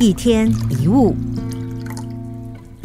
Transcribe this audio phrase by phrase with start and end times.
[0.00, 1.12] 一天一物，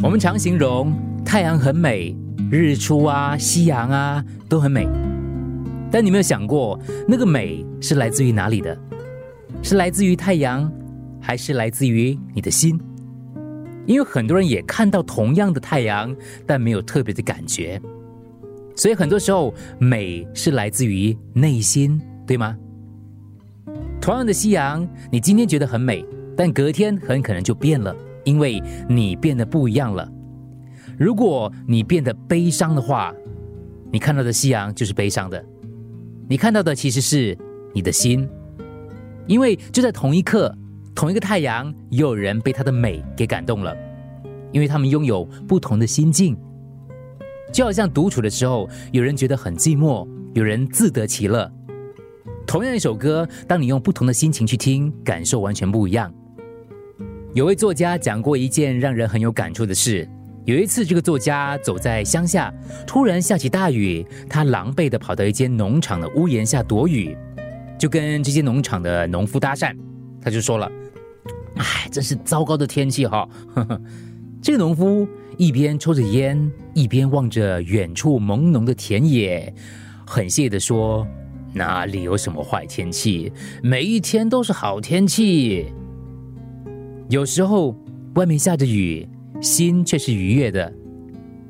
[0.02, 0.92] 我们常形容
[1.24, 2.12] 太阳很美，
[2.50, 4.84] 日出啊、夕阳啊都很美。
[5.92, 6.76] 但你有没有想过，
[7.06, 8.76] 那个美是来自于哪里的？
[9.62, 10.68] 是来自于太阳，
[11.20, 12.80] 还是来自于你的心？
[13.86, 16.12] 因为很多人也看到同样的太阳，
[16.44, 17.80] 但没有特别的感觉。
[18.74, 22.56] 所以很多时候，美是来自于内心，对吗？
[24.00, 26.04] 同样的夕阳，你今天觉得很美，
[26.36, 30.10] 但隔天很可能就变了，因为你变得不一样了。
[30.98, 33.14] 如果你变得悲伤的话，
[33.92, 35.44] 你看到的夕阳就是悲伤的，
[36.28, 37.36] 你看到的其实是
[37.72, 38.28] 你的心，
[39.26, 40.54] 因为就在同一刻，
[40.94, 43.76] 同一个太阳，也有人被它的美给感动了，
[44.52, 46.36] 因为他们拥有不同的心境。
[47.52, 51.50] 就好像独处的时候，有人觉得很寂寞，有人自得其乐。
[52.46, 56.12] 同样一首歌，当你用不同的心情去听，感受完全不一样。
[57.34, 60.08] 有位作家讲过一件让人很有感触的事。
[60.44, 62.54] 有一次，这个作家走在乡下，
[62.86, 67.16] 突然下起大雨，他狼狈的跑到一间农场的屋檐下躲雨，
[67.76, 69.76] 就跟这些农场的农夫搭讪。
[70.22, 70.70] 他就说了
[71.58, 73.28] ：“哎，真是糟糕的天气哈！”
[74.40, 75.06] 这个农夫。
[75.36, 79.52] 一边抽着烟，一边望着远处朦胧的田野，
[80.06, 81.04] 很谢的说
[81.52, 83.32] ：“哪里有什么坏天气？
[83.60, 85.72] 每一天都是好天气。
[87.08, 87.76] 有时候
[88.14, 89.06] 外面下着雨，
[89.40, 90.72] 心却是愉悦的；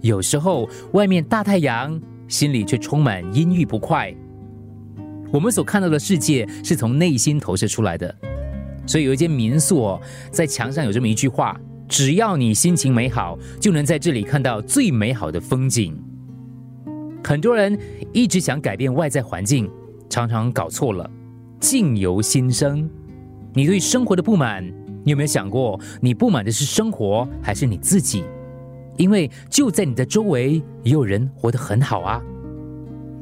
[0.01, 4.15] 有时候外面大太阳，心里却充满阴郁不快。
[5.33, 8.15] 我们所看到的世界是从内心投射出来的。
[8.87, 15.95] 所以有一间民宿哦，在墙上有这么一句话。”只要你心情美好，就能在这里看到最美好的风景。
[17.23, 17.79] 很多人
[18.11, 19.71] 一直想改变外在环境，
[20.09, 21.09] 常常搞错了。
[21.61, 22.89] 境由心生。
[23.53, 24.67] 你对生活的不满，
[25.05, 28.25] 你有没有想过，你不满的是生活还是你自己？
[28.97, 32.21] 因为就在你的周围，也有人活得很好啊。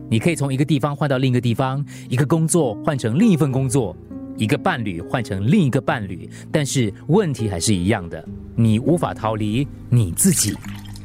[0.08, 3.96] 你可以从一个地方换到另一个地方，一个工作换成另一份工作。
[4.38, 8.26] 一个伴侣换成另一个伴侣，但是问题还是一样的，
[8.56, 10.56] 你无法逃离你自己。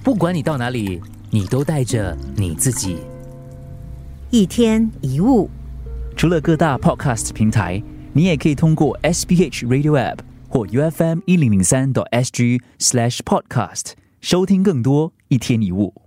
[0.02, 2.98] 不管你到哪里，你都带着你自己。
[4.32, 5.50] 一天一物，
[6.16, 7.84] 除了各大 Podcast 平台，
[8.14, 10.20] 你也可以通过 SBH Radio App
[10.50, 16.07] 或 UFM 一零零三 SG Slash Podcast 收听更多一天一物。